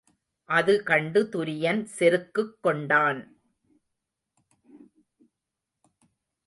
[0.49, 3.21] அதுகண்டு துரியன் செருக்குக் கொண்டான்.